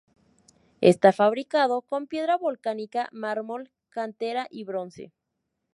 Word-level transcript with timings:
Está 0.81 1.13
fabricado 1.13 1.85
en 1.91 2.07
piedra 2.07 2.35
volcánica, 2.35 3.07
mármol, 3.11 3.71
cantera 3.91 4.47
y 4.49 4.63
bronce. 4.63 5.13